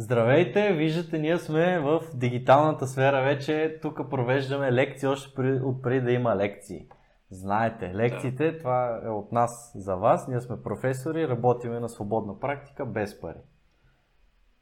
[0.00, 3.78] Здравейте, виждате, ние сме в дигиталната сфера вече.
[3.82, 6.88] Тук провеждаме лекции още преди, от преди да има лекции.
[7.30, 8.58] Знаете, лекциите, да.
[8.58, 10.28] това е от нас за вас.
[10.28, 13.38] Ние сме професори, работиме на свободна практика без пари.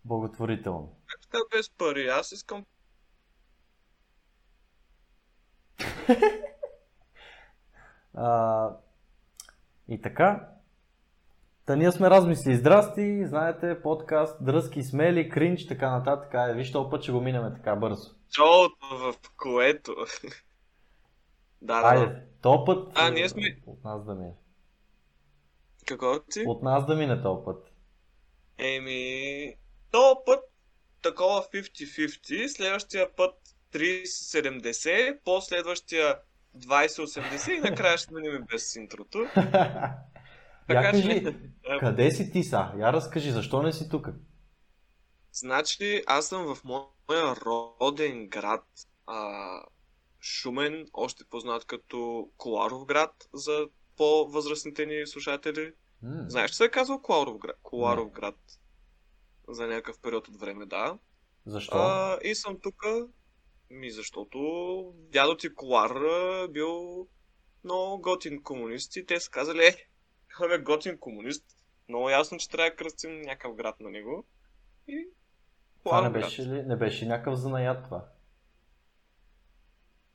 [0.04, 0.96] Благотворително.
[1.06, 2.08] Как така без пари?
[2.08, 2.64] Аз искам
[8.14, 8.71] а,
[9.88, 10.48] и така,
[11.67, 12.56] Та ние сме размисли.
[12.56, 16.34] Здрасти, знаете, подкаст, дръзки, смели, кринч, така нататък.
[16.34, 18.11] Айде, виж, този път ще го минеме така бързо.
[18.37, 19.95] Шоуто, в което...
[21.62, 22.20] да, Айде, да.
[22.42, 23.59] този път а, ние сме...
[23.66, 24.33] от нас да мине.
[25.87, 26.45] Какво си?
[26.47, 27.73] От нас да мине този път.
[28.59, 29.55] Еми,
[29.91, 30.41] този път
[31.03, 33.34] такова 50-50, следващия път
[33.73, 36.19] 30-70, последващия
[36.59, 39.27] 20-80 и накрая ще минем без интрото.
[40.70, 41.25] Я кажи,
[41.80, 42.73] къде си ти са?
[42.79, 44.09] Я разкажи, защо не си тук?
[45.33, 48.65] Значи, аз съм в моя роден град,
[49.06, 49.61] а,
[50.20, 55.72] Шумен, още познат като Коларов град за по-възрастните ни слушатели.
[56.05, 56.28] Mm.
[56.28, 57.56] Знаеш, че се е казва Коларов град?
[57.62, 58.39] Коларов град.
[59.48, 60.98] За някакъв период от време, да.
[61.47, 61.77] Защо?
[61.77, 62.83] А, и съм тук,
[63.70, 64.39] ми защото
[64.97, 65.92] дядо ти Колар
[66.48, 67.06] бил
[67.64, 69.77] много готин комунист и те са казали, е,
[70.55, 71.45] е готин комунист.
[71.89, 74.25] Много ясно, че трябва да кръстим някакъв град на него.
[74.89, 75.09] И...
[75.84, 78.05] Това не беше, ли, не беше някакъв занаят това?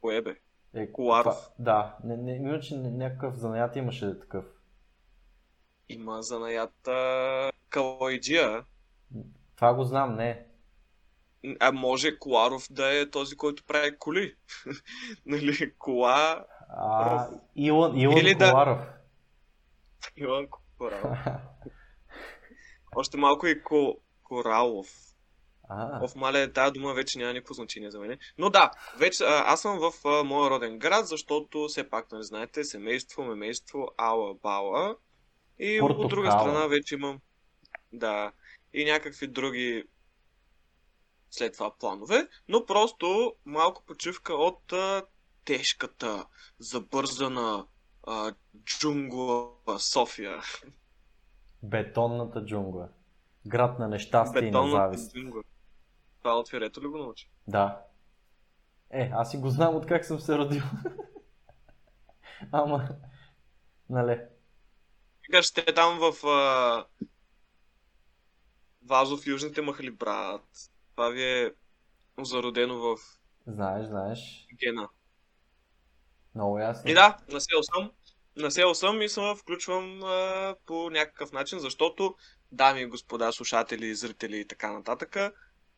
[0.01, 0.35] Кое бе?
[0.73, 1.35] Е, Коларов.
[1.35, 4.45] Това, да, не, не, мисля, че някакъв занаят имаше такъв.
[5.89, 6.89] Има занаят.
[7.69, 8.63] Калайджия.
[9.55, 10.45] Това го знам, не.
[11.59, 14.35] А може Коларов да е този, който прави коли.
[15.25, 16.45] нали, кола...
[16.69, 18.79] А, Илон, Илон Или Коларов.
[18.79, 19.00] Да...
[20.21, 21.17] Иван Коралов.
[22.95, 23.97] Още малко и Ко...
[24.23, 24.87] Коралов.
[25.69, 26.07] А.
[26.07, 28.17] В Мале тази дума вече няма никакво значение за мен.
[28.37, 32.63] Но да, вече аз съм в а, моя роден град, защото все пак, не знаете,
[32.63, 34.95] семейство, мемейство, ала, бала.
[35.59, 36.05] И Портокала.
[36.05, 37.19] от друга страна вече имам
[37.93, 38.31] да,
[38.73, 39.83] и някакви други
[41.31, 45.05] след това планове, но просто малко почивка от а,
[45.45, 46.25] тежката,
[46.59, 47.67] забързана,
[48.07, 48.33] а,
[48.65, 50.41] джунгла София.
[51.63, 52.89] Бетонната джунгла.
[53.47, 55.13] Град на нещастие и на завист.
[55.13, 55.43] Джунгла.
[56.19, 57.29] Това от Фирето ли го научи?
[57.47, 57.81] Да.
[58.89, 60.63] Е, аз си го знам от как съм се родил.
[62.51, 62.89] Ама,
[63.89, 64.21] нали.
[65.27, 66.85] Викаш, те там в а...
[68.85, 70.43] Вазов Южните махали, брат.
[70.91, 71.53] Това ви е
[72.21, 72.97] зародено в...
[73.47, 74.47] Знаеш, знаеш.
[74.53, 74.89] Гена.
[76.35, 76.91] Много ясно.
[76.91, 77.91] И да, насел съм.
[78.37, 82.15] Насел съм и съм включвам а, по някакъв начин, защото,
[82.51, 85.17] дами и господа, слушатели, зрители и така нататък,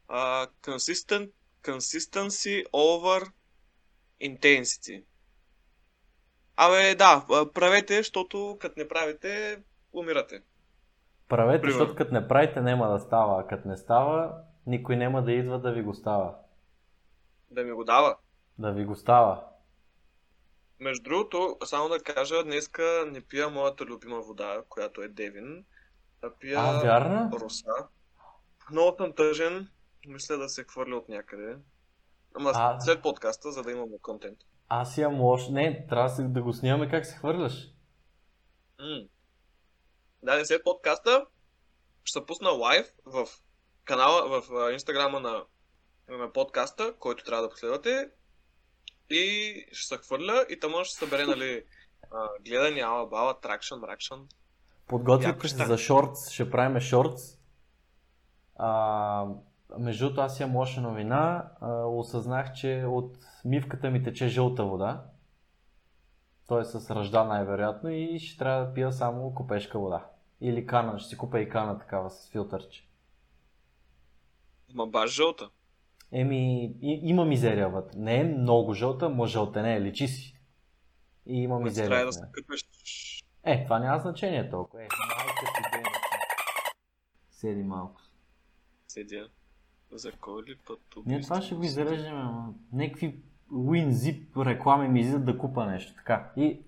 [0.07, 1.31] а, consistent,
[1.63, 3.31] consistency over
[4.21, 5.03] intensity.
[6.55, 9.59] Абе, да, правете, защото като не правите,
[9.93, 10.41] умирате.
[11.27, 11.73] Правете, Пример.
[11.73, 13.41] защото като не правите, няма да става.
[13.41, 14.33] А като не става,
[14.65, 16.35] никой няма да идва да ви го става.
[17.51, 18.15] Да ми го дава.
[18.57, 19.43] Да ви го става.
[20.83, 25.65] Между другото, само да кажа, днеска не пия моята любима вода, която е Девин,
[26.21, 27.31] а пия а, вярно?
[27.39, 27.87] Роса.
[28.71, 29.69] Много съм тъжен,
[30.07, 31.57] мисля да се хвърля от някъде.
[32.35, 32.79] Ама а...
[32.79, 34.37] след подкаста, за да имаме контент.
[34.69, 35.47] Аз имам лош...
[35.49, 37.67] Не, трябва да го снимаме как се хвърляш.
[38.79, 39.01] М.
[40.23, 41.25] Да, след подкаста
[42.03, 43.27] ще пусна лайв в
[43.85, 45.43] канала, в инстаграма на,
[46.09, 48.09] на подкаста, който трябва да последвате
[49.09, 51.63] и ще се хвърля и там ще събере, нали,
[52.45, 54.15] гледане, ала, бала, тракшн, мракшн.
[54.87, 57.23] Подготвяйте се за шортс, ще правиме шортс.
[58.55, 59.25] А,
[59.79, 61.51] между другото, аз имам лоша новина.
[61.61, 65.03] А, осъзнах, че от мивката ми тече жълта вода.
[66.47, 70.05] Той е с ръжда най-вероятно и ще трябва да пия само купешка вода.
[70.41, 72.87] Или кана, ще си купя и кана такава с филтърче.
[74.73, 75.49] Ма баш жълта.
[76.13, 77.99] Еми, и, има мизерия вътре.
[77.99, 80.39] Не е много жълта, но жълтене, личи си.
[81.25, 81.89] И има мизерия.
[81.89, 82.25] Трябва да се
[83.43, 84.83] Е, това няма значение толкова.
[84.83, 84.87] Е,
[85.17, 85.83] малко ти ден.
[87.31, 88.01] Седи малко.
[88.87, 89.29] Седя.
[89.91, 91.05] За кой ли път тук?
[91.05, 92.15] Ние това ще го изрежем,
[92.73, 93.19] Некви
[93.51, 95.95] WinZip реклами ми излизат да купа нещо.
[95.95, 96.31] Така.
[96.37, 96.61] И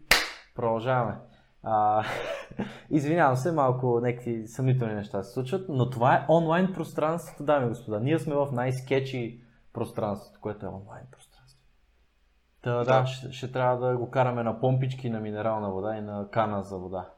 [0.55, 1.15] продължаваме.
[1.63, 2.05] А,
[2.89, 7.69] извинявам се, малко някакви съмнителни неща се случват, но това е онлайн пространството, дами и
[7.69, 7.99] господа.
[7.99, 9.41] Ние сме в най-скетчи
[9.73, 11.59] пространството, което е онлайн пространство.
[12.61, 16.01] Та, да, да ще, ще, трябва да го караме на помпички, на минерална вода и
[16.01, 17.09] на кана за вода.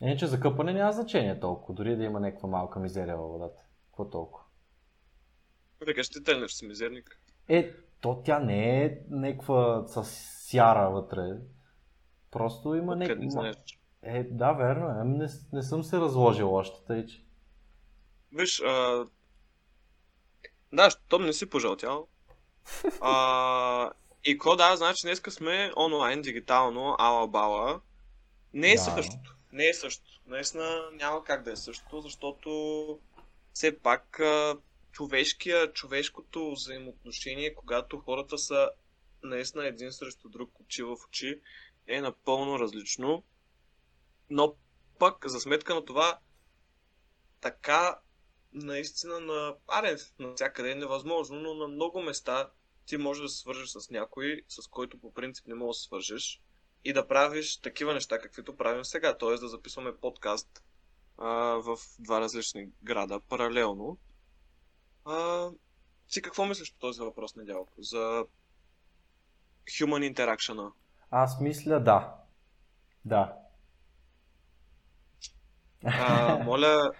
[0.00, 3.62] Иначе за къпане няма значение толкова, дори да има някаква малка мизерия във водата.
[3.86, 4.44] Какво толкова?
[5.86, 7.20] Викаш ти тенеш си мизерник.
[7.48, 10.04] Е, то тя не е някаква с
[10.50, 11.38] сяра вътре.
[12.30, 13.52] Просто има някаква...
[14.06, 14.94] Е, да, верно е.
[15.00, 17.22] Ами Не, не съм се разложил още, тъй че.
[18.32, 19.06] Виж, а...
[20.72, 22.08] да, щом не си пожълтял.
[23.00, 23.90] А...
[24.24, 27.80] И ко да, значи днеска сме онлайн, дигитално, ала бала.
[28.54, 28.80] Не е Да.
[28.80, 29.36] същото.
[29.52, 30.20] Не е същото.
[30.26, 32.98] Наистина няма как да е същото, защото
[33.52, 34.20] все пак
[34.92, 38.70] човешкия, човешкото взаимоотношение, когато хората са
[39.22, 41.40] наистина един срещу друг, очи в очи,
[41.86, 43.22] е напълно различно.
[44.30, 44.54] Но
[44.98, 46.18] пък, за сметка на това,
[47.40, 47.98] така
[48.52, 49.56] наистина на...
[49.68, 52.50] Аре, навсякъде е невъзможно, но на много места
[52.86, 55.86] ти можеш да се свържеш с някой, с който по принцип не можеш да се
[55.86, 56.42] свържеш
[56.84, 59.30] и да правиш такива неща, каквито правим сега, т.е.
[59.30, 60.64] да записваме подкаст
[61.18, 63.98] а, в два различни града паралелно.
[65.04, 65.48] А,
[66.12, 67.82] ти какво мислиш по този въпрос, Недялко?
[67.82, 68.24] За
[69.66, 70.72] human interaction
[71.10, 72.14] Аз мисля да.
[73.04, 73.36] Да.
[75.86, 76.90] А, Моля,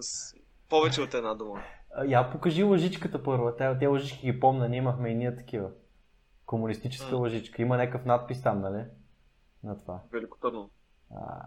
[0.00, 0.34] с
[0.68, 1.62] повече от една дума.
[1.94, 3.52] А, Я покажи лъжичката първо.
[3.58, 5.70] Те, те лъжички ги помня, ние имахме и ние такива.
[6.46, 7.18] Комунистическа М.
[7.18, 7.62] лъжичка.
[7.62, 8.84] Има някакъв надпис там, нали?
[9.64, 10.00] На това.
[11.14, 11.46] А,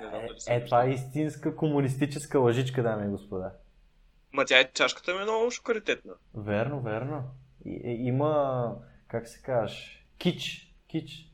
[0.00, 3.52] Не знам дали съм е, това е истинска комунистическа лъжичка, дами и господа.
[4.32, 6.12] Ма тя е, чашката ми е много шокаритетна.
[6.34, 7.24] Верно, верно.
[7.64, 8.74] И, и, има,
[9.08, 10.74] как се казваш, кич.
[10.88, 11.32] Кич.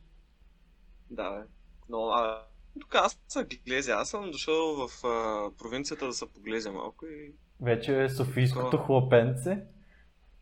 [1.09, 1.43] Да, бе.
[1.89, 2.43] Но, а,
[2.79, 3.91] тук аз съм глезя.
[3.91, 7.33] Аз съм дошъл в а, провинцията да се поглезя малко и...
[7.61, 9.01] Вече е софийското Такова.
[9.01, 9.63] хлапенце.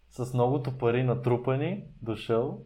[0.09, 1.83] С многото пари натрупани.
[2.01, 2.65] Дошъл.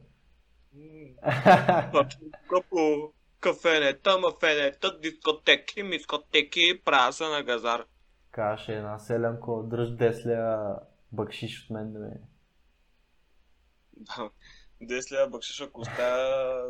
[2.49, 7.85] Къпо кафенета, мафенета, дискотеки, мискотеки, праса на газар.
[8.31, 10.79] Каше една селянко, дръж 10 лева
[11.11, 12.11] бакшиш от мен да ме.
[14.81, 14.95] Да.
[14.95, 16.63] 10 лева бакшиш, ако оставя...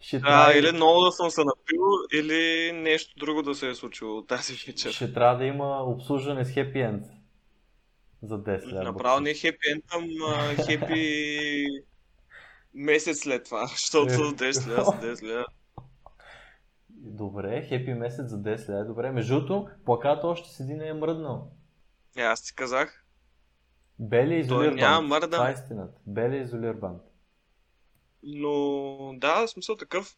[0.00, 1.82] Ще А, или много да съм се напил,
[2.14, 4.92] или нещо друго да се е случило тази вечер.
[4.92, 7.04] ще трябва да има обслужване с хепи енд.
[8.22, 8.82] За 10 лева.
[8.82, 11.66] Направо не хепи ентъм, а хепи
[12.74, 15.44] месец след това, защото 10 лева с 10 лева.
[16.90, 18.84] Добре, хепи месец за 10 лева.
[18.84, 21.50] Добре, между другото, плакат още седи не е мръднал.
[22.16, 23.06] Е, аз ти казах.
[23.98, 25.08] Бели изолир няма банд.
[25.08, 25.36] мърда.
[25.36, 26.00] Това е истината.
[26.06, 27.02] Бели изолир банд.
[28.26, 30.16] Но да, смисъл такъв.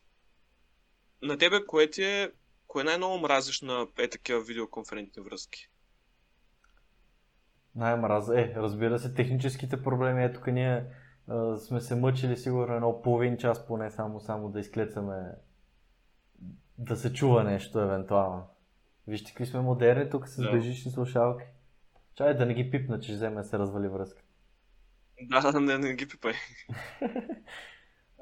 [1.22, 2.30] На тебе кое ти е,
[2.66, 5.68] кое най-много мразиш на е такива видеоконферентни връзки?
[7.74, 8.28] Най-мраз.
[8.28, 10.24] Е, разбира се, техническите проблеми.
[10.24, 10.84] Ето, тук ние
[11.28, 15.32] а, сме се мъчили сигурно едно половин час поне само, само да изклецаме
[16.78, 18.46] да се чува нещо евентуално.
[19.06, 20.52] Вижте какви сме модерни тук с Да.
[20.52, 21.44] бежични слушалки.
[22.14, 24.22] Чай да не ги пипна, че ще вземе да се развали връзка.
[25.22, 26.34] Да, не, не ги пипай.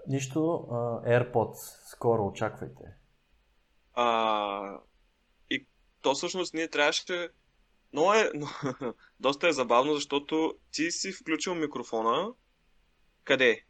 [0.08, 0.74] Нищо, а,
[1.10, 2.84] AirPods, скоро очаквайте.
[3.94, 4.78] А,
[5.50, 5.66] и
[6.02, 7.28] то всъщност ние трябваше...
[7.92, 8.30] Но е...
[8.34, 8.46] Но,
[9.20, 12.32] доста е забавно, защото ти си включил микрофона.
[13.24, 13.64] Къде?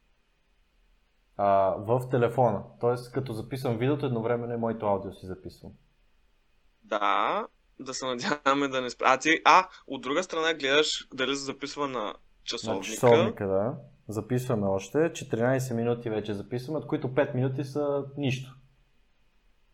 [1.36, 2.62] А, в телефона.
[2.80, 5.72] Тоест, като записвам видеото, едновременно и моето аудио си записвам.
[6.82, 7.46] Да,
[7.80, 9.06] да се надяваме да не спра.
[9.08, 12.14] А, ти, а, от друга страна гледаш дали се записва на
[12.52, 12.86] На часовника.
[12.86, 13.74] часовника, да.
[14.08, 14.98] Записваме още.
[14.98, 18.54] 14 минути вече записваме, от които 5 минути са нищо.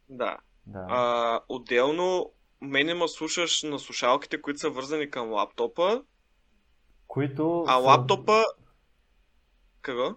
[0.09, 0.37] Да.
[0.67, 0.87] Да.
[0.89, 6.03] А, отделно, мене ма слушаш на слушалките, които са вързани към лаптопа,
[7.07, 8.43] които, а са, лаптопа...
[9.83, 10.11] Какво?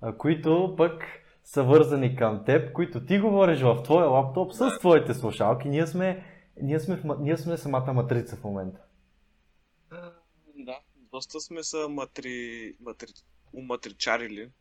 [0.00, 1.02] а, които пък
[1.44, 4.78] са вързани към теб, които ти говориш в твоя лаптоп с Да.
[4.78, 5.68] твоите слушалки.
[5.68, 6.24] Ние сме,
[6.62, 8.80] ние сме, в ние сме самата матрица в момента.
[11.12, 12.72] Доста сме са матри...
[12.80, 13.06] матри...
[13.52, 14.52] уматричарили.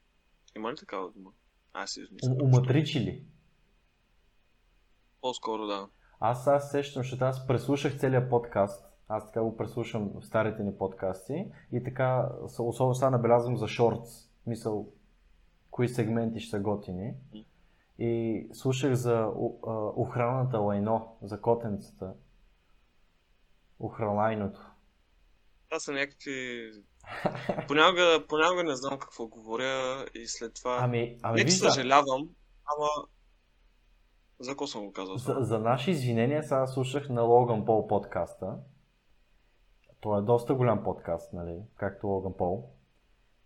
[0.56, 1.32] Има ли такава дума?
[1.74, 2.38] Аз измислям.
[2.42, 3.26] Уматричили.
[5.22, 5.90] По-скоро да.
[6.20, 8.86] Аз аз сещам, защото аз преслушах целият подкаст.
[9.08, 12.30] Аз така го преслушам в старите ни подкасти и така,
[12.60, 14.12] особено сега набелязвам за шортс.
[14.48, 14.94] Мисъл,
[15.72, 17.14] кои сегменти ще са готини.
[18.00, 19.32] И слушах за
[19.96, 22.14] охраната лайно, за котенцата.
[23.80, 24.71] Охралайното.
[25.72, 26.72] Това са някакви...
[27.68, 30.78] Понякога, понякога не знам какво говоря и след това...
[30.82, 32.30] Ами, ами не, че съжалявам,
[32.66, 32.88] ама...
[34.40, 35.18] За какво съм го казал?
[35.18, 38.58] за, за наши извинения сега слушах на Логан Пол подкаста.
[40.02, 42.70] Той е доста голям подкаст, нали, както Логан Пол.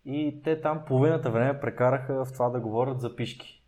[0.05, 3.63] И те там половината време прекараха в това да говорят за пишки.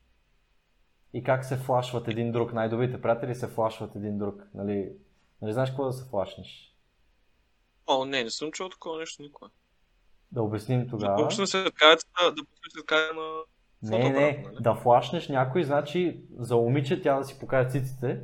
[1.14, 2.54] И как се флашват един друг.
[2.54, 4.44] Най-добрите приятели се флашват един друг.
[4.54, 4.92] Нали,
[5.42, 6.77] нали знаеш какво да се флашнеш?
[7.88, 9.50] О, не, не съм чул такова нещо никога.
[10.32, 11.22] Да обясним тогава.
[11.22, 13.44] Да пуснеш светкавицата, да пуснеш светкавица на
[13.82, 14.56] Не, не, нали?
[14.60, 18.22] да флашнеш някой, значи за момиче тя да си покаже циците,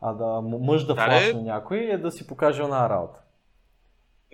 [0.00, 3.20] а да мъж да, да флашне някой е да си покаже една работа.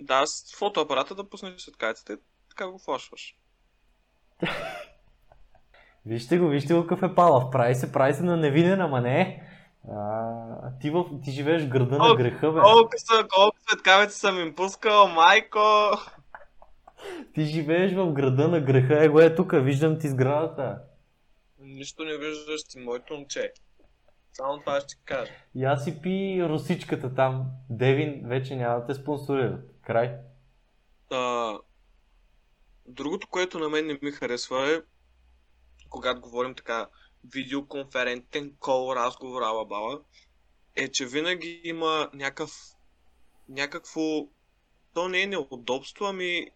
[0.01, 2.17] Да, с фотоапарата да пуснеш светкавицата и
[2.49, 3.37] така го флашваш.
[6.07, 7.51] вижте го, вижте го какъв е палав.
[7.51, 9.49] Прави се, прави се на невинен, ама не.
[9.91, 12.61] А, ти, в, ти живееш в града на греха, бе.
[12.61, 15.91] Колко, са, колко светкавици съм им пускал, майко!
[17.35, 20.83] Ти живееш в града на греха, его е тук, виждам ти сградата.
[21.59, 23.53] Нищо не виждаш ти, моето момче.
[24.33, 25.33] Само това ще кажа.
[25.55, 27.47] И аз си пи русичката там.
[27.71, 29.61] Девин вече няма да те спонсорират.
[29.83, 30.17] Край.
[31.11, 31.55] А,
[32.87, 34.81] другото, което на мен не ми харесва е,
[35.89, 36.87] когато говорим така
[37.25, 40.01] видеоконферентен кол, разговор, ала
[40.77, 42.51] е, че винаги има някакъв,
[43.49, 44.27] някакво,
[44.95, 46.51] то не е неудобство, ами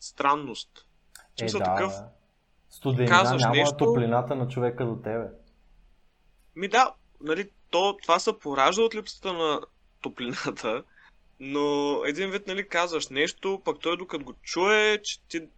[0.00, 0.86] странност.
[1.40, 1.92] Е, да, такъв,
[2.70, 5.28] Студенина няма нещо, топлината на човека до тебе.
[6.56, 9.60] Ми да, нали, то, това се поражда от липсата на
[10.00, 10.84] топлината,
[11.40, 15.48] но един вид, нали, казваш нещо, пък той докато го чуе, че ти,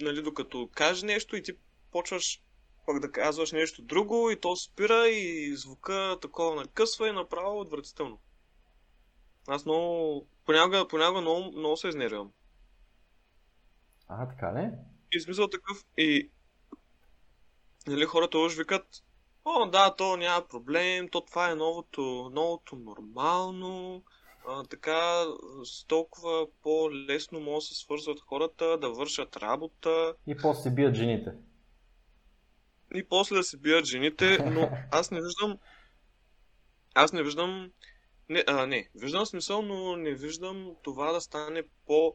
[0.00, 1.52] нали, докато каже нещо и ти
[1.92, 2.42] почваш
[2.86, 8.20] пък да казваш нещо друго и то спира и звука такова накъсва и направо отвратително.
[9.48, 12.32] Аз много, понякога, понякога много, много се изнервям.
[14.08, 14.70] А, така ли?
[15.12, 16.30] И смисъл такъв и
[17.86, 18.86] нали, хората уж викат
[19.44, 24.02] О, да, то няма проблем, то това е новото, новото нормално,
[24.48, 25.24] а, така
[25.64, 30.14] с толкова по-лесно могат да се свързват хората, да вършат работа.
[30.26, 31.32] И после се бият жените.
[32.94, 35.58] И после да се бият жените, но аз не виждам...
[36.94, 37.70] Аз не виждам...
[38.28, 42.14] Не, а, не, виждам смисъл, но не виждам това да стане по,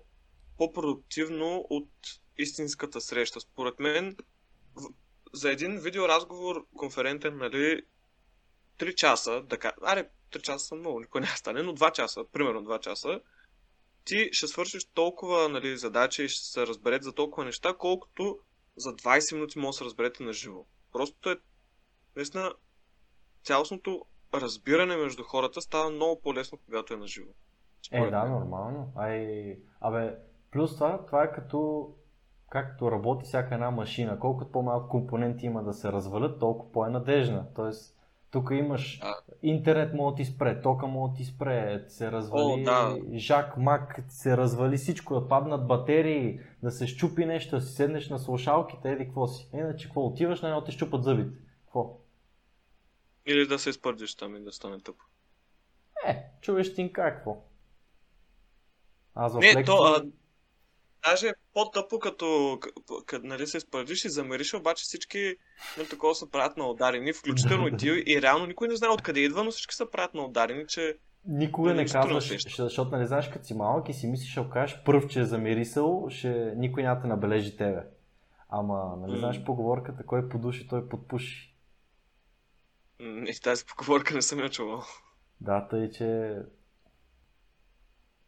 [0.58, 1.90] по-продуктивно от
[2.38, 3.40] истинската среща.
[3.40, 4.18] Според мен,
[5.34, 7.82] за един видеоразговор конферентен, нали,
[8.80, 12.24] 3 часа, да кажа, аре, 3 часа са много, никой не стане, но 2 часа,
[12.32, 13.20] примерно 2 часа,
[14.06, 18.40] ти ще свършиш толкова нали, задачи и ще се разберете за толкова неща, колкото
[18.78, 20.66] за 20 минути може да се разберете на живо.
[20.92, 21.36] Просто е,
[22.16, 22.54] наистина,
[23.44, 27.32] цялостното разбиране между хората става много по-лесно, когато е на живо.
[27.92, 28.94] Е, да, нормално.
[28.96, 30.16] Ай, абе,
[30.52, 31.90] плюс това, това е като
[32.50, 34.20] както работи всяка една машина.
[34.20, 37.48] Колкото по-малко компоненти има да се развалят, толкова по-е-надежна.
[37.56, 37.95] Тоест,
[38.36, 39.16] тук имаш а.
[39.44, 42.98] интернет мога да ти спре, тока мога да ти спре, се развали, О, да.
[43.18, 48.10] жак, мак, се развали всичко, да паднат батерии, да се щупи нещо, да си седнеш
[48.10, 49.50] на слушалките, еди какво си.
[49.54, 51.40] Иначе какво, отиваш на едно те щупат зъбите.
[51.66, 52.00] Какво?
[53.26, 55.04] Или да се изпърдиш там и да стане тъпо.
[56.08, 57.38] Е, чуеш ти какво?
[59.14, 59.66] Аз в Не, лекция...
[59.66, 60.06] то, а,
[61.10, 62.60] Даже е по-тъпо, като,
[63.06, 65.36] като нали, се спърдиш и замериш, обаче всички
[65.78, 68.04] нали, такова са правят на ударени, включително и ти.
[68.06, 70.98] И реално никой не знае откъде идва, но всички са правят на ударени, че
[71.28, 75.08] Никога не казваш, защото нали знаеш, като си малък и си мислиш, ако кажеш пръв,
[75.08, 77.84] че е замерисал, ще никой няма те набележи тебе.
[78.50, 79.20] Ама, нали mm.
[79.20, 81.56] знаеш поговорката, кой подуши, той подпуши.
[83.00, 84.84] И тази поговорка не съм я чувал.
[85.42, 86.38] Да, тъй, че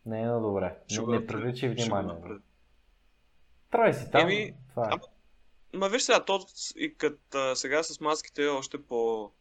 [0.06, 0.78] не е на добре.
[0.92, 2.16] Не, не привличай внимание.
[3.72, 4.22] Трай си там.
[4.22, 4.90] Еми, това е.
[4.92, 5.02] Ама,
[5.74, 6.40] ма виж сега, то
[6.76, 9.32] и като сега с маските е още по...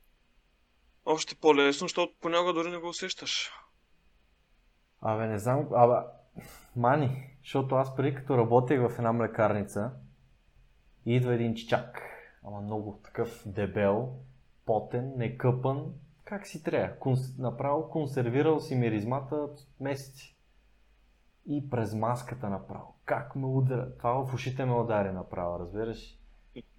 [1.05, 3.51] Още по-лесно, защото понякога дори не го усещаш.
[5.01, 6.07] Абе, не знам, абе,
[6.77, 9.91] мани, защото аз преди като работех в една млекарница,
[11.07, 12.03] идва един чичак,
[12.45, 14.17] ама много такъв дебел,
[14.65, 17.39] потен, некъпан, как си трябва, Конс...
[17.39, 19.49] направо консервирал си миризмата
[19.81, 20.37] месеци.
[21.47, 23.97] И през маската направо как ме удара.
[23.99, 26.19] Това в ушите ме удари направо, разбираш?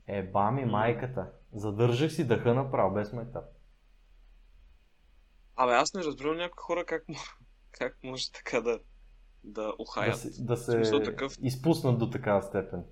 [0.07, 1.31] Еба ми майката.
[1.53, 3.45] Задържах си дъха направо, без майтап.
[5.55, 7.05] Абе, аз не разбирам някои хора как,
[7.71, 8.79] как може така да,
[9.43, 10.11] да ухаят.
[10.39, 11.37] Да се, да се такъв...
[11.41, 12.83] изпуснат до такава степен.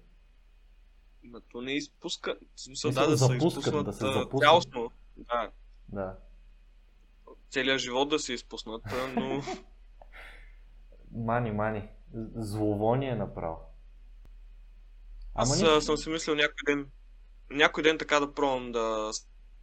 [1.23, 2.35] Но то не изпуска.
[2.55, 4.39] В смисъл, да, да запускат, се изпуснат да се запускат.
[4.39, 4.91] цялостно.
[5.17, 5.51] Да.
[5.89, 6.17] да.
[7.49, 8.81] Целият живот да се изпуснат,
[9.15, 9.41] но...
[11.11, 11.89] мани, мани
[12.35, 13.57] зловоние направо.
[15.35, 15.81] Ама Аз нищо...
[15.81, 16.87] съм си мислил някой ден,
[17.49, 19.11] някой ден така да пробвам да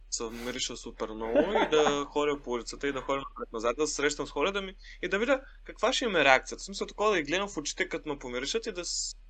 [0.09, 3.95] се мириша супер много и да ходя по улицата и да ходя напред-назад, да се
[3.95, 6.61] срещам с хора да ми, и да видя каква ще им е реакцията.
[6.61, 8.81] В смисъл такова да ги гледам в очите, като ме помиришат и да,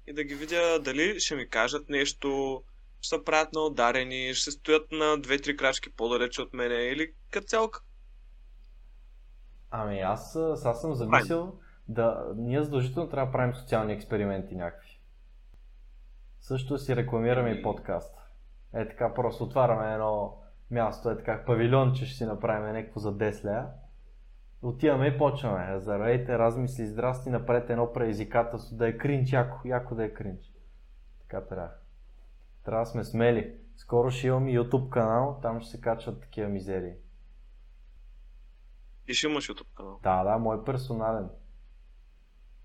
[0.08, 2.64] и да ги видя дали ще ми кажат нещо,
[3.02, 7.48] ще се правят на ударени, ще стоят на две-три крачки по-далече от мене или като
[7.48, 7.72] цяло.
[9.72, 15.00] Ами аз, аз съм замислил, да, ние задължително трябва да правим социални експерименти някакви.
[16.42, 18.18] Също си рекламираме и подкаст.
[18.74, 20.38] Е така, просто отваряме едно
[20.72, 23.68] място, е така, павилион, че ще си направим някакво за 10 лея.
[24.62, 25.80] Отиваме и почваме.
[25.80, 30.54] Заравейте, размисли, здрасти, напред едно предизвикателство, да е кринч, яко, яко да е кринч.
[31.22, 31.72] Така трябва.
[32.64, 33.58] Трябва да сме смели.
[33.78, 36.94] Скоро ще имам YouTube канал, там ще се качват такива мизерии.
[39.08, 40.00] И ще имаш YouTube канал?
[40.04, 41.30] Да, да, мой персонален.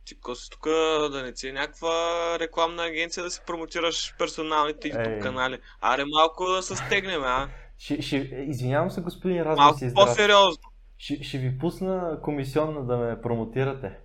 [0.09, 0.65] Ти коси тук
[1.11, 5.59] да не си е някаква рекламна агенция да си промотираш персоналните YouTube канали.
[5.81, 7.49] Аре малко да се стегнем, а?
[7.79, 8.17] Ще, ще,
[8.49, 9.95] извинявам се, господин Размис.
[9.95, 10.63] Малко по-сериозно.
[10.99, 13.99] Ще, ще ви пусна комисионна да ме промотирате.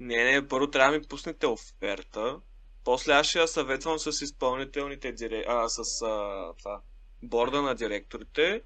[0.00, 2.36] Не, не, първо трябва да ми пуснете оферта.
[2.84, 5.44] После аз ще я съветвам с изпълнителните дирек...
[5.48, 6.80] а, с а, това,
[7.22, 8.62] борда на директорите.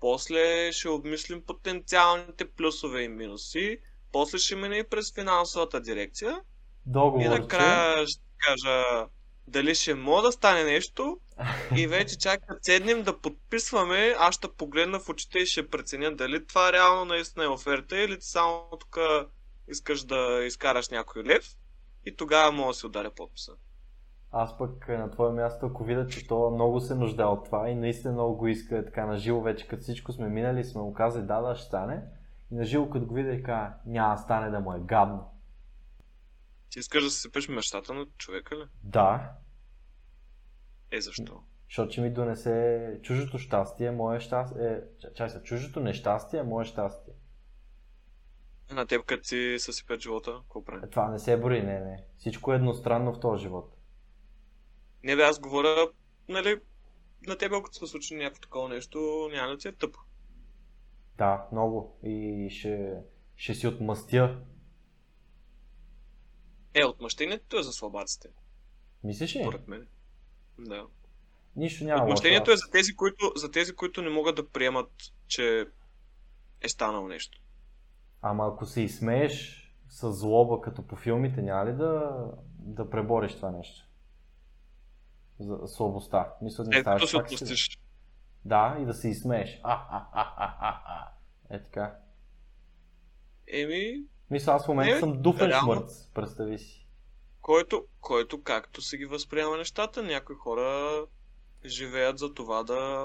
[0.00, 3.78] После ще обмислим потенциалните плюсове и минуси.
[4.14, 6.40] После ще мине и през финансовата дирекция.
[6.86, 9.06] Договор, и накрая ще кажа
[9.46, 11.18] дали ще мога да стане нещо
[11.76, 16.46] и вече чакат седнем да подписваме, аз ще погледна в очите и ще преценя дали
[16.46, 18.98] това реално наистина е оферта или ти само тук
[19.68, 21.44] искаш да изкараш някой лев
[22.06, 23.52] и тогава мога да си ударя подписа.
[24.32, 27.68] Аз пък е, на твое място, ако видя, че то много се нужда от това
[27.68, 30.80] и наистина много го иска е така на живо вече, като всичко сме минали, сме
[30.80, 32.02] му казали да, да, ще стане.
[32.54, 35.30] И на живо, като го видя и кажа, няма стане да му е гадно.
[36.70, 38.64] Ти искаш да се сипеш мечтата на човека ли?
[38.82, 39.32] Да.
[40.90, 41.42] Е, защо?
[41.68, 44.66] Защото ще ми донесе чужото щастие, мое щастие.
[44.66, 44.80] Е,
[45.14, 47.14] чай се, чужото нещастие, мое щастие.
[48.70, 50.86] На теб като си съсипят живота, какво прави?
[50.86, 52.04] Е, това не се бори, не, не.
[52.18, 53.76] Всичко е едностранно в този живот.
[55.02, 55.88] Не бе, аз говоря,
[56.28, 56.60] нали,
[57.26, 59.98] на теб, ако се случи някакво такова нещо, няма да ти е тъпо.
[61.18, 61.98] Да, много.
[62.02, 62.94] И ще,
[63.36, 64.38] ще си отмъстя.
[66.74, 68.28] Е, отмъщението е за слабаците.
[69.04, 69.40] Мислиш ли?
[69.40, 69.86] Според мен.
[70.58, 70.86] Да.
[71.56, 72.02] Нищо няма.
[72.02, 74.90] Отмъщението е за тези, които, за тези, които не могат да приемат,
[75.26, 75.66] че
[76.60, 77.40] е станало нещо.
[78.22, 82.24] Ама ако се изсмееш с злоба, като по филмите, няма ли да,
[82.58, 83.88] да пребориш това нещо?
[85.40, 86.32] За слабостта.
[86.42, 87.78] Мисля, не е, ставаш се отпустиш.
[88.44, 89.60] Да, и да се изсмееш.
[89.62, 91.08] А, а, а, а, а, а.
[91.56, 91.96] Е така.
[93.52, 94.04] Еми...
[94.30, 95.72] Мисля, аз в момента съм дуфен реално...
[95.72, 96.88] смърт, представи си.
[97.40, 101.00] Който, който както се ги възприема нещата, някои хора
[101.64, 103.04] живеят за това да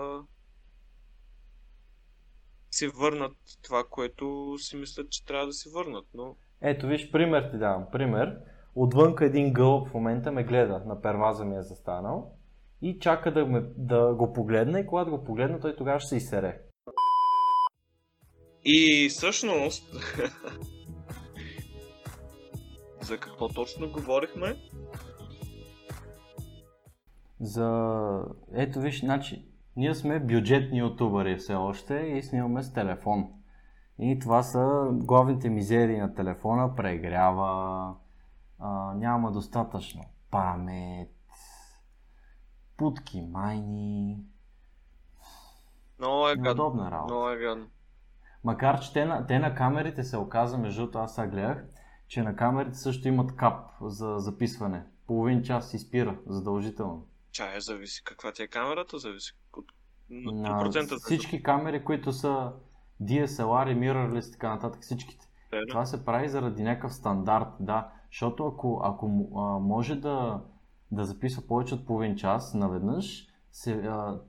[2.72, 6.06] си върнат това, което си мислят, че трябва да си върнат.
[6.14, 6.36] Но...
[6.62, 7.86] Ето, виж, пример ти давам.
[7.92, 8.38] Пример.
[8.76, 12.39] Отвънка един гълъб в момента ме гледа, на перваза ми е застанал
[12.82, 16.16] и чака да, ме, да го погледне и когато го погледна, той тогава ще се
[16.18, 16.60] изсере.
[18.66, 19.94] И всъщност,
[23.02, 24.56] за какво точно говорихме?
[27.40, 28.22] За...
[28.54, 33.28] Ето виж, значи, ние сме бюджетни ютубъри все още и снимаме с телефон.
[34.00, 37.96] И това са главните мизерии на телефона, прегрява,
[38.60, 41.19] а, няма достатъчно памет,
[42.80, 44.18] путки майни.
[46.00, 46.52] Много е гадно.
[46.52, 47.14] Удобна работа.
[47.14, 47.68] Много е гадно.
[48.44, 51.66] Макар, че те на, те на камерите се оказа, между това аз сега гледах,
[52.08, 54.84] че на камерите също имат кап за записване.
[55.08, 57.08] Половин час си спира, задължително.
[57.32, 59.66] Чая, зависи каква ти е камерата, зависи от
[60.10, 62.54] на всички камери, които са
[63.02, 65.28] DSLR и mirrorless и така нататък, всичките.
[65.52, 65.66] Е, да.
[65.70, 67.92] Това се прави заради някакъв стандарт, да.
[68.12, 70.42] Защото ако, ако а, може да,
[70.92, 74.20] да записва повече от половин час наведнъж, се, а,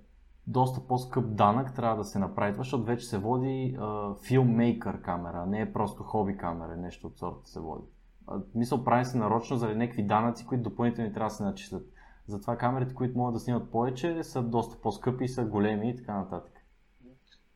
[0.47, 3.79] доста по-скъп данък трябва да се направи това, защото вече се води
[4.27, 7.85] филммейкър камера, не е просто хоби камера, нещо от сорта се води.
[8.27, 11.87] А, мисъл прави се нарочно заради някакви данъци, които допълнително трябва да се начислят.
[12.27, 16.53] Затова камерите, които могат да снимат повече, са доста по-скъпи, са големи и така нататък.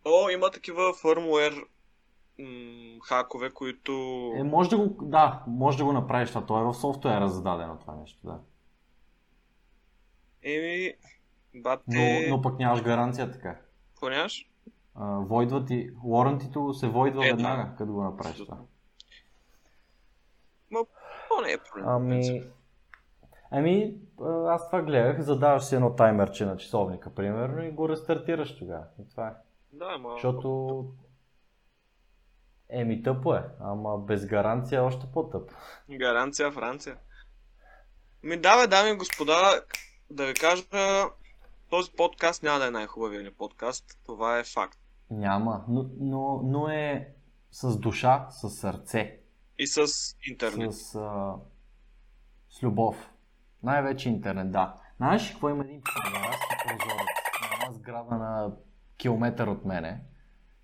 [0.04, 0.92] О, има такива
[2.38, 3.92] м- хакове, които...
[4.36, 7.78] Е, може да го, да, може да го направиш, това то е в софтуера зададено
[7.78, 8.40] това нещо, да.
[10.44, 10.94] Еми,
[11.54, 12.26] бате...
[12.28, 13.60] Но, но пък нямаш гаранция така.
[13.88, 14.48] Какво нямаш?
[14.96, 17.76] войдва ти, warranty се войдва е, веднага, да.
[17.76, 18.58] като го направиш това.
[20.70, 20.80] Ма,
[21.28, 21.88] по не е проблем.
[21.88, 22.42] Ами,
[23.50, 23.96] ами,
[24.48, 28.84] аз това гледах, задаваш си едно таймерче на часовника, примерно, и го рестартираш тогава.
[29.00, 29.32] И това е.
[29.72, 30.10] Да, ма...
[30.12, 30.84] Защото
[32.68, 35.50] Еми тъпо е, ама без гаранция е още по-тъп.
[35.90, 36.96] Гаранция Франция.
[38.22, 39.60] Ми давай, дами и господа,
[40.14, 40.64] да ви кажа,
[41.70, 44.78] този подкаст няма да е най-хубавият ни подкаст, това е факт.
[45.10, 47.08] Няма, но, но, но е
[47.50, 49.18] с душа, с сърце.
[49.58, 49.86] И с
[50.28, 50.72] интернет.
[50.72, 51.34] С, а,
[52.50, 53.10] с любов.
[53.62, 54.74] Най-вече интернет, да.
[54.96, 56.40] Знаеш какво има един прозорец
[57.40, 58.52] на една сграда на
[58.96, 60.00] километър от мене,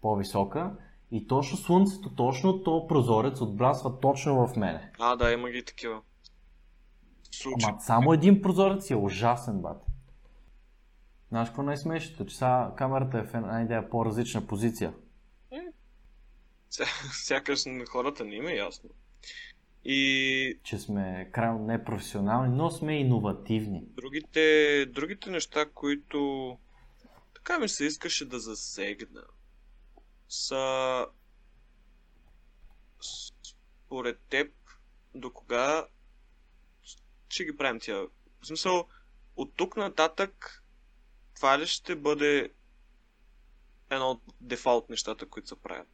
[0.02, 0.76] по-висока,
[1.10, 4.92] и точно слънцето, точно то прозорец отбрасва точно в мене.
[4.98, 6.02] А, да, има ги такива.
[7.30, 7.68] Случай.
[7.68, 9.86] Ама само един прозорец е ужасен, бат.
[11.28, 12.26] Знаеш какво най-смешното?
[12.26, 14.94] Че сега камерата е в една идея по-различна позиция.
[15.50, 15.60] Е.
[17.12, 18.90] Сякаш на хората не има ясно.
[19.84, 20.58] И...
[20.62, 23.82] Че сме крайно непрофесионални, но сме иновативни.
[23.86, 26.58] Другите, другите неща, които
[27.34, 29.22] така ми се искаше да засегна,
[30.28, 31.06] са
[33.42, 34.52] според теб
[35.14, 35.86] до кога
[37.30, 38.06] ще ги правим тия?
[38.42, 38.88] В смисъл,
[39.36, 40.62] от тук нататък
[41.34, 42.52] това ли ще бъде
[43.90, 45.88] едно от дефолт нещата, които се правят?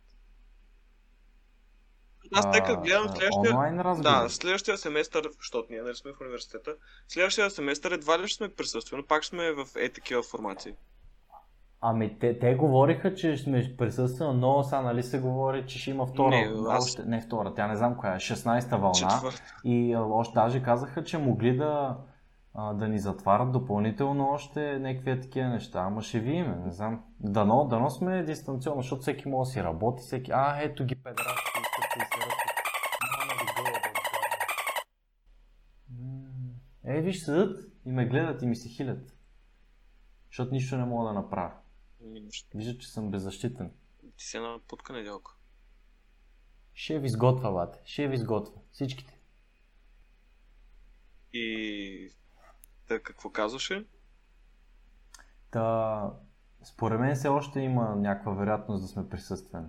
[2.33, 3.51] Аз тъй гледам следващия...
[3.51, 6.77] Онлайн да, следващия семестър, защото ние нали сме в университета,
[7.09, 10.75] следващия семестър едва ли ще сме присъствени, пак сме в е такива формации.
[11.89, 16.07] Ами те, те говориха, че сме присъствени, но сега нали се говори, че ще има
[16.07, 16.85] втора, не, аз...
[16.85, 18.95] още, не втора, тя не знам коя е, 16-та вълна.
[18.95, 19.43] Четвърт.
[19.65, 21.97] И още даже казаха, че могли да,
[22.75, 25.81] да ни затварят допълнително още някакви такива неща.
[25.81, 27.05] Ама ще видим, не знам.
[27.21, 31.61] Дано, дано сме дистанционно, защото всеки може да си работи, всеки, а ето ги педерасти,
[31.63, 32.37] искат да си
[36.85, 39.17] Е, виж, седат и ме гледат и ми се хилят.
[40.31, 41.53] Защото нищо не мога да направя.
[42.55, 43.73] Вижда, че съм беззащитен.
[44.17, 45.33] Ти си една путка неделка.
[46.75, 47.79] Ще ви изготвя, бате.
[47.85, 48.61] Ще ви изготвя.
[48.73, 49.19] Всичките.
[51.33, 52.11] И...
[52.89, 53.85] Та какво казваше?
[55.51, 56.13] Та...
[56.65, 59.69] Според мен все още има някаква вероятност да сме присъствени.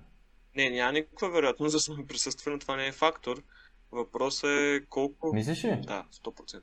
[0.56, 3.44] Не, няма никаква вероятност да сме присъствени, това не е фактор.
[3.92, 5.34] Въпросът е колко...
[5.34, 5.82] Мислиш ли?
[5.82, 6.62] Да, 100%.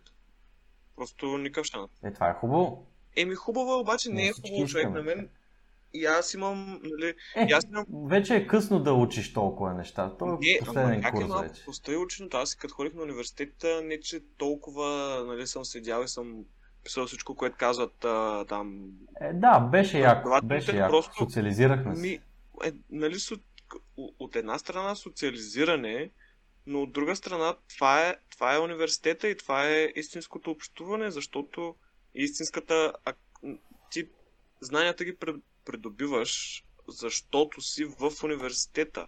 [0.97, 1.91] Просто никакъв шанс.
[2.05, 2.87] Е, това е хубаво.
[3.17, 5.29] Еми хубаво, обаче не, не е хубаво човек на мен.
[5.95, 7.15] И аз имам, нали...
[7.37, 7.85] Е, аз имам...
[8.09, 10.17] Вече е късно да учиш толкова неща.
[10.19, 11.65] То е не, последен ама, курс е малко вече.
[11.65, 12.37] Постои ученото.
[12.37, 14.89] Аз като ходих на университета, не че толкова
[15.27, 16.45] нали, съм седял и съм
[16.85, 18.91] писал всичко, което казват а, там.
[19.21, 20.41] Е, да, беше яко.
[20.45, 20.91] Беше яко.
[20.91, 22.03] Просто, Социализирахме се.
[22.03, 22.19] Ми,
[22.65, 23.37] е, нали, со...
[23.97, 26.11] от една страна социализиране,
[26.67, 31.75] но от друга страна това е, това е университета и това е истинското общуване, защото
[32.15, 32.93] истинската...
[33.05, 33.13] А,
[33.91, 34.09] ти
[34.61, 35.17] знанията ги
[35.65, 39.07] придобиваш, защото си в университета.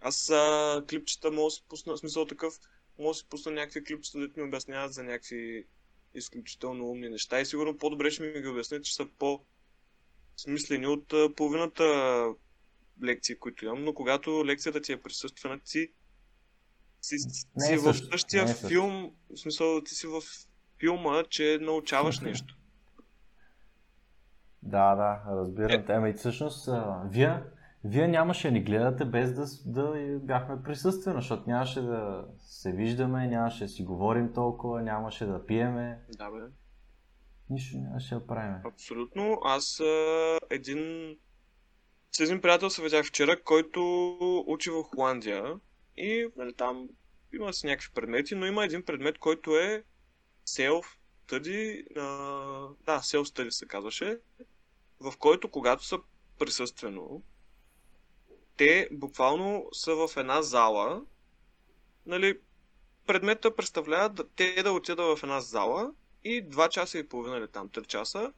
[0.00, 2.54] Аз а, клипчета мога да си пусна, смисъл такъв,
[2.98, 5.66] мога да си пусна някакви клипчета, да ми обясняват за някакви
[6.14, 11.34] изключително умни неща и сигурно по-добре ще ми ги обяснят, че са по-смислени от а,
[11.34, 11.84] половината
[13.04, 15.92] лекции, които имам, но когато лекцията ти е присъствена, ти
[17.00, 17.16] си,
[17.58, 20.22] си в същия филм, в смисъл ти си в
[20.80, 22.56] филма, че научаваш нещо.
[24.62, 26.04] Да, да, разбирам.
[26.04, 26.10] Е...
[26.10, 27.42] И всъщност, а, вие,
[27.84, 33.26] вие нямаше да ни гледате без да, да бяхме присъствени, защото нямаше да се виждаме,
[33.26, 36.00] нямаше да си говорим толкова, нямаше да пиеме.
[36.18, 36.38] Да, бе.
[37.50, 38.54] Нищо нямаше да правим.
[38.64, 39.40] Абсолютно.
[39.44, 41.16] Аз а, един...
[42.12, 43.80] С един приятел се видях вчера, който
[44.46, 45.44] учи в Холандия
[45.96, 46.88] и нали, там
[47.34, 49.84] има си някакви предмети, но има един предмет, който е
[51.30, 51.94] self-study,
[52.84, 54.18] да, self-study се казваше,
[55.00, 55.98] в който когато са
[56.38, 57.22] присъствено,
[58.56, 61.02] те буквално са в една зала,
[62.06, 62.38] нали,
[63.06, 65.92] предмета представлява да, те да отидат в една зала
[66.24, 68.32] и 2 часа и половина или там 3 часа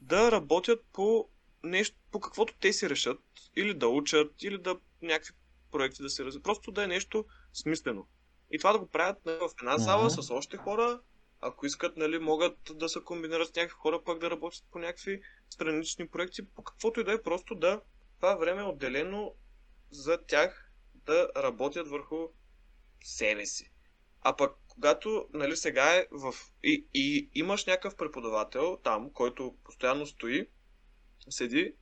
[0.00, 1.28] да работят по
[1.62, 3.20] нещо, по каквото те си решат,
[3.56, 5.32] или да учат, или да някакви
[5.70, 6.44] проекти да се развиват.
[6.44, 8.06] Просто да е нещо смислено.
[8.50, 10.20] И това да го правят нали, в една зала uh-huh.
[10.20, 11.00] с още хора,
[11.46, 15.22] ако искат, нали, могат да се комбинират с някакви хора, пък да работят по някакви
[15.50, 17.80] странични проекти, по каквото и да е, просто да
[18.16, 19.34] това време е отделено
[19.90, 22.28] за тях да работят върху
[23.04, 23.70] себе си.
[24.20, 26.34] А пък когато нали, сега е в...
[26.62, 30.46] И, и имаш някакъв преподавател там, който постоянно стои,
[31.28, 31.74] седи,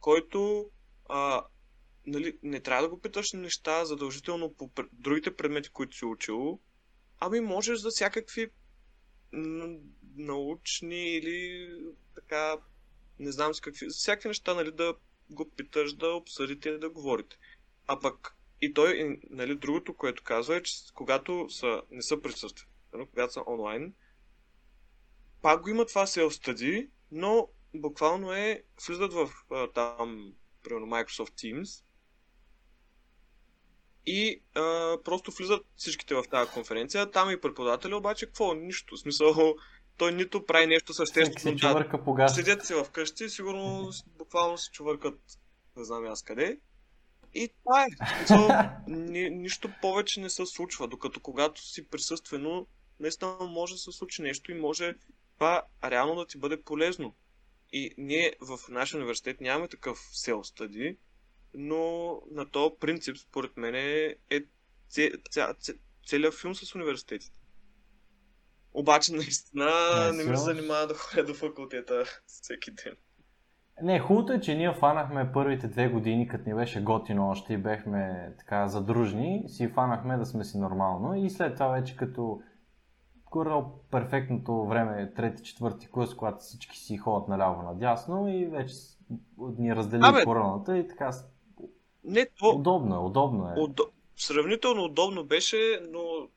[0.00, 0.70] който
[1.08, 1.44] а,
[2.06, 6.60] нали, не трябва да го питаш неща задължително по другите предмети, които си учил,
[7.20, 8.50] ами можеш за всякакви
[10.16, 11.68] научни или
[12.14, 12.56] така,
[13.18, 14.94] не знам с какви, всякакви неща, нали, да
[15.30, 17.36] го питаш, да обсъдите, да говорите.
[17.86, 22.22] А пък и той, и, нали, другото, което казва е, че когато са, не са
[22.22, 22.70] присъствени,
[23.10, 23.94] когато са онлайн,
[25.42, 29.30] пак го има това self-study, но буквално е, влизат в
[29.74, 31.83] там, примерно Microsoft Teams
[34.06, 37.10] и а, просто влизат всичките в тази конференция.
[37.10, 38.54] Там и преподавателя, обаче какво?
[38.54, 38.96] Нищо.
[38.96, 39.54] В смисъл,
[39.96, 41.56] той нито прави нещо съществено.
[42.14, 42.34] Газ.
[42.34, 45.20] Седят си вкъщи, сигурно буквално се чувъркат,
[45.76, 46.58] не знам аз къде.
[47.34, 47.86] И това е.
[48.16, 48.48] Смисъл,
[48.88, 52.66] ни, нищо повече не се случва, докато когато си присъствено,
[53.00, 54.94] наистина може да се случи нещо и може
[55.34, 57.14] това реално да ти бъде полезно.
[57.72, 60.96] И ние в нашия университет нямаме такъв сел стади,
[61.54, 64.16] но на този принцип, според мен, е
[66.06, 67.38] целият филм с университетите.
[68.74, 69.70] Обаче, наистина,
[70.12, 72.96] не, не ми се занимава да ходя до факултета всеки ден.
[73.82, 77.58] Не, хубавото е, че ние фанахме първите две години, като ни беше готино още и
[77.58, 82.40] бехме така задружни, си фанахме да сме си нормално и след това вече като
[83.30, 83.50] горе
[83.90, 88.74] перфектното време, трети, четвърти курс, когато всички си ходят наляво надясно и вече
[89.58, 91.12] ни раздели короната и така.
[92.04, 92.48] Не, то...
[92.48, 93.60] Удобно е, удобно е.
[93.60, 93.90] Удо...
[94.16, 96.28] Сравнително удобно беше, но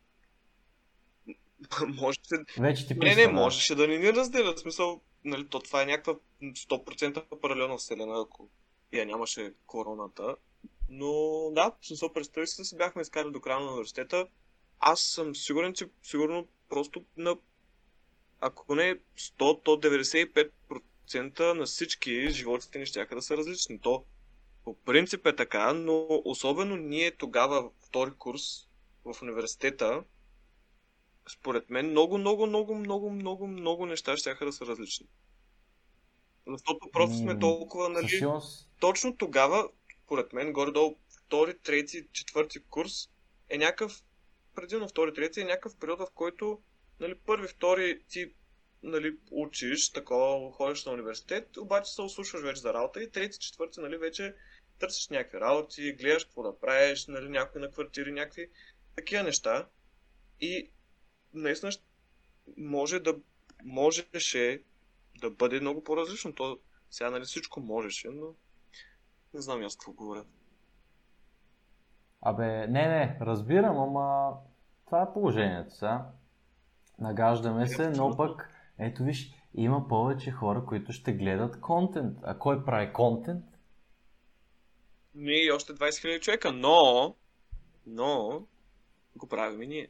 [1.88, 2.20] може
[2.60, 4.54] Вече ти Не, не, можеше да ни ни разделя.
[4.54, 8.50] В смисъл, нали, то това е някаква 100% паралелна вселена, ако
[8.94, 10.36] я нямаше короната.
[10.90, 11.12] Но
[11.52, 14.28] да, в смисъл, представи се, се бяхме изкарали до края на университета.
[14.80, 17.36] Аз съм сигурен, че сигурно просто на
[18.40, 23.80] ако не 100, 195% на всички животите ни ще да са различни.
[23.80, 24.04] То
[24.68, 28.42] по принцип е така, но особено ние тогава, втори курс
[29.06, 30.04] в университета,
[31.30, 35.08] според мен много, много, много, много, много, много неща ще да са различни.
[36.48, 38.22] Защото просто сме толкова, нали...
[38.80, 39.70] Точно тогава,
[40.04, 43.10] според мен, горе-долу втори, трети, четвърти курс
[43.50, 44.04] е някакъв,
[44.56, 46.62] предимно втори, трети, е някакъв период, в който
[47.00, 48.34] нали, първи, втори ти
[48.84, 53.80] нали, учиш, такова, ходиш на университет, обаче се ослушваш вече за работа и трети, четвърти,
[53.80, 54.36] нали, вече
[54.80, 58.50] търсиш някакви работи, гледаш какво да правиш, нали, някои на квартири, някакви
[58.96, 59.68] такива неща.
[60.42, 60.72] И
[61.34, 61.72] наистина
[62.58, 63.16] може да,
[63.64, 64.64] можеше
[65.20, 66.36] да бъде много по-различно.
[66.36, 66.60] То
[66.92, 68.28] сега нали всичко можеше, но
[69.34, 70.26] не знам аз какво говоря.
[72.22, 74.34] Абе, не, не, разбирам, ама
[74.86, 76.10] това е положението сега.
[77.00, 82.18] Нагаждаме се, но пък, ето виж, има повече хора, които ще гледат контент.
[82.24, 83.46] А кой прави контент?
[85.20, 87.16] И още 20 000 човека, но,
[87.88, 88.42] но,
[89.16, 89.88] го правим и ние.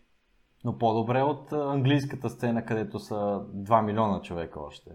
[0.64, 4.92] Но по-добре от английската сцена, където са 2 милиона човека още.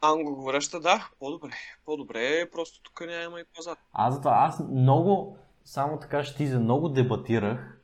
[0.00, 1.50] Англоговореща, да, по-добре.
[1.84, 3.76] По-добре, просто тук няма и пазар.
[3.92, 7.80] Аз затова, аз много, само така ще за много дебатирах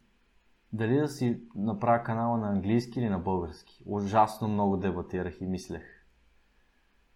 [0.73, 3.83] дали да си направя канала на английски или на български.
[3.87, 6.02] Ужасно много дебатирах и мислех.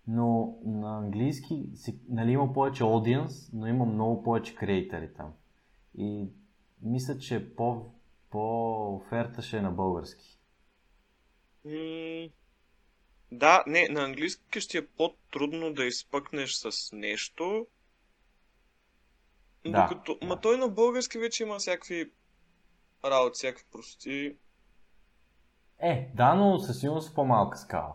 [0.08, 1.68] Но на английски
[2.08, 5.32] нали, има повече аудиенс, но има много повече креатори там.
[5.98, 6.28] И
[6.82, 7.90] мисля, че по
[8.30, 10.38] по-оферта ще е на български.
[11.66, 12.32] Mm,
[13.32, 17.66] да, не, на английски ще е по-трудно да изпъкнеш с нещо.
[19.66, 20.26] Да, докато, да.
[20.26, 22.10] Ма той на български вече има всякакви
[23.04, 24.36] работи, всякакви прости.
[25.78, 27.94] Е, да, но със сигурност по-малка скала.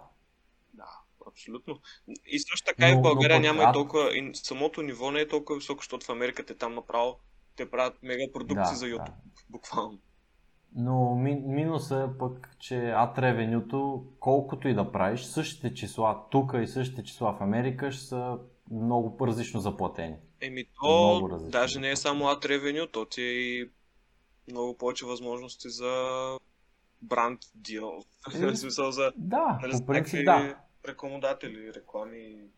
[1.31, 1.79] Да, абсолютно.
[2.25, 5.19] И също така но, и в България но, няма и толкова, и самото ниво не
[5.19, 7.17] е толкова високо, защото в Америка те там направо
[7.55, 9.43] те правят мега продукции да, за YouTube, да.
[9.49, 9.99] буквално.
[10.75, 16.67] Но минуса е пък, че ad revenue колкото и да правиш, същите числа тук и
[16.67, 18.37] същите числа в Америка ще са
[18.71, 20.15] много различно заплатени.
[20.41, 23.69] Еми то даже не е само ad revenue, то ти е и
[24.51, 25.93] много повече възможности за
[27.01, 27.91] бранд дил.
[28.33, 30.57] в смисъл за да, нали, по принцип, да.
[30.87, 32.49] Рекламодатели, реклами.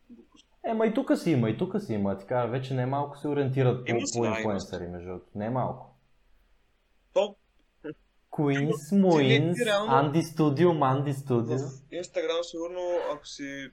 [0.65, 2.17] Е, ма и тук си има, и тук си има.
[2.17, 5.95] Така, вече не малко се ориентират по, по инфлуенсъри, между Не малко.
[7.13, 7.35] То
[8.31, 9.53] Queens, Moins,
[10.01, 11.57] Andy Studio, Mandy Studio.
[11.57, 12.81] В Instagram сигурно,
[13.13, 13.69] ако си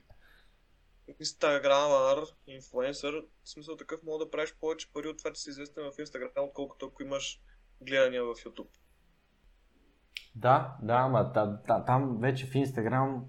[1.19, 5.83] инстаграмър, инфлуенсър, в смисъл такъв мога да правиш повече пари от това, че си известен
[5.83, 7.41] в Instagram, отколкото ако имаш
[7.81, 8.69] гледания в YouTube.
[10.35, 13.19] Да, да, ама та, та, там вече в Instagram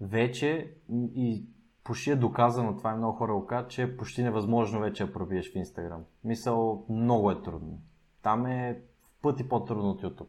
[0.00, 0.74] вече
[1.14, 1.46] и
[1.84, 5.12] почти е доказано, това е много хора го казват, че е почти невъзможно вече да
[5.12, 6.00] пробиеш в Instagram.
[6.24, 7.82] Мисъл, много е трудно.
[8.22, 10.28] Там е в пъти по-трудно от YouTube.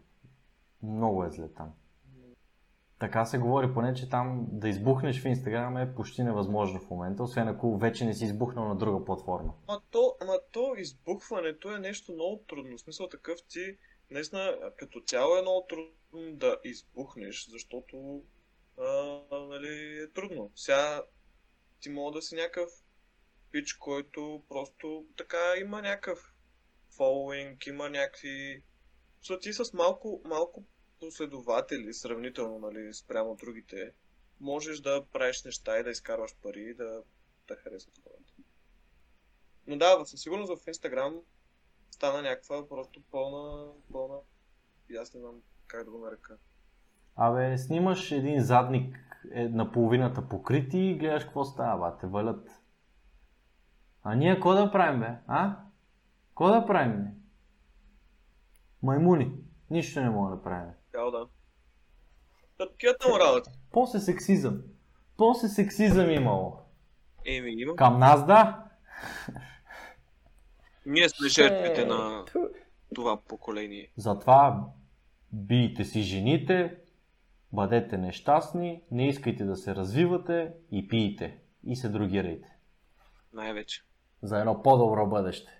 [0.84, 1.74] Много е зле там.
[3.00, 7.24] Така се говори поне, че там да избухнеш в Инстаграм е почти невъзможно в момента,
[7.24, 9.54] освен ако вече не си избухнал на друга платформа.
[9.68, 12.78] Ама то, ама то избухването е нещо много трудно.
[12.78, 13.78] В смисъл такъв ти,
[14.12, 18.22] наистина, като цяло е много трудно да избухнеш, защото
[19.32, 20.52] нали, е трудно.
[20.56, 21.04] Сега
[21.80, 22.72] ти мога да си някакъв
[23.52, 26.34] пич, който просто така има някакъв
[26.96, 28.64] фолуинг, има някакви...
[29.22, 30.64] Защото ти с малко, малко
[31.00, 33.94] последователи, сравнително, нали, спрямо другите,
[34.40, 37.04] можеш да правиш неща и да изкарваш пари и да,
[37.48, 38.34] да харесват хората.
[39.68, 41.22] Но да, със сигурност в Instagram
[41.92, 44.20] стана някаква просто пълна, пълна,
[44.90, 46.38] и аз не знам как да го нарека.
[47.18, 49.00] Абе, снимаш един задник
[49.32, 52.50] е, на половината покрит и гледаш какво става, ба, те валят.
[54.04, 55.16] А ние какво да правим, бе?
[55.28, 55.58] А?
[56.30, 57.04] Какво да правим?
[57.04, 57.10] Бе?
[58.84, 59.32] Маймуни.
[59.70, 60.72] Нищо не мога да правим.
[60.92, 61.28] Да, да.
[62.58, 63.52] Такива му работа.
[63.72, 64.62] После сексизъм.
[65.18, 66.60] После сексизъм имало.
[67.26, 67.76] Еми, има.
[67.76, 68.64] Към нас да.
[70.86, 72.26] Ние сме жертвите на
[72.96, 73.92] това поколение.
[73.96, 74.66] Затова
[75.32, 76.78] бийте си жените,
[77.54, 81.38] бъдете нещастни, не искайте да се развивате и пийте.
[81.64, 82.48] И се другирайте.
[83.34, 83.84] Най-вече.
[84.24, 85.52] За едно по-добро бъдеще.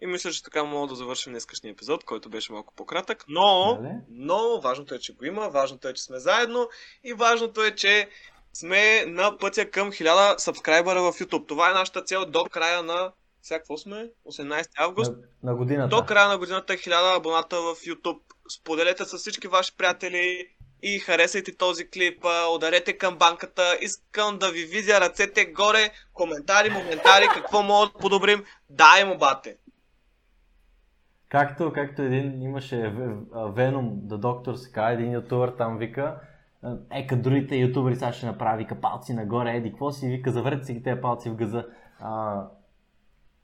[0.00, 3.94] И мисля, че така мога да завършим днескашния епизод, който беше малко по-кратък, но, Нали?
[4.08, 6.68] но важното е, че го има, важното е, че сме заедно
[7.04, 8.08] и важното е, че
[8.52, 11.48] сме на пътя към 1000 сабскрайбъра в YouTube.
[11.48, 13.12] Това е нашата цел до края на...
[13.42, 14.10] Сега какво сме?
[14.26, 15.12] 18 август.
[15.12, 15.18] На,
[15.50, 15.96] на годината.
[15.96, 18.20] До края на годината 1000 абоната в YouTube.
[18.58, 20.48] Споделете с всички ваши приятели
[20.82, 27.28] и харесайте този клип, ударете към банката, искам да ви видя ръцете горе, коментари, моментари,
[27.34, 29.56] какво мога да подобрим, дай му бате.
[31.28, 36.20] Както, както един имаше The Doctor се казва, един ютубър там вика,
[36.92, 40.64] е, като другите ютубери сега ще направи, вика палци нагоре, еди, какво си, вика, завърте
[40.64, 41.66] си ги тези палци в газа.
[42.00, 42.42] А,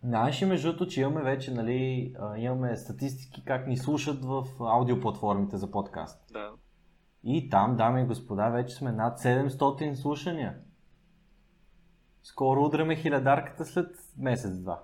[0.04, 5.56] Знаеш ли между другото, че имаме вече, нали, имаме статистики как ни слушат в аудиоплатформите
[5.56, 6.20] за подкаст.
[6.32, 6.50] Да.
[7.26, 10.54] И там, дами и господа, вече сме над 700 слушания.
[12.22, 14.82] Скоро удряме хилядарката след месец-два.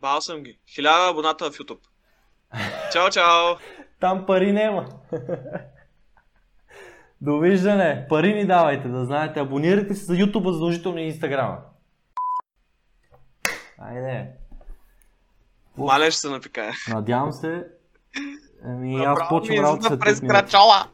[0.00, 0.58] Бал съм ги.
[0.74, 1.80] Хиляда абоната в YouTube.
[2.92, 3.56] Чао, чао!
[4.00, 4.88] Там пари няма.
[7.20, 8.06] Довиждане.
[8.08, 9.40] Пари ни давайте, да знаете.
[9.40, 11.58] Абонирайте се за YouTube задължително и Instagram.
[13.78, 14.30] Айде.
[15.76, 16.72] Маля ще се напикая.
[16.88, 17.66] Надявам се.
[18.64, 20.93] Ами аз ми почвам е работа след 5 минути.